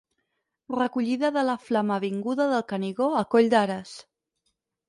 Recollida 0.75 1.29
de 1.35 1.43
la 1.49 1.55
Flama 1.67 1.99
vinguda 2.05 2.49
del 2.55 2.65
Canigó 2.73 3.11
a 3.21 3.25
Coll 3.35 3.55
d'Ares. 3.57 3.93